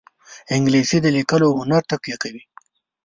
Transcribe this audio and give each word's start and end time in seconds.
انګلیسي 0.55 0.97
د 1.01 1.07
لیکلو 1.17 1.47
هنر 1.59 1.81
تقویه 1.91 2.17
کوي 2.23 2.43